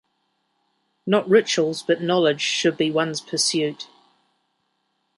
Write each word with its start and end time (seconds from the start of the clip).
Not 1.05 1.29
rituals, 1.29 1.83
but 1.83 2.01
knowledge 2.01 2.41
should 2.41 2.75
be 2.75 2.89
one's 2.89 3.21
pursuit. 3.21 3.87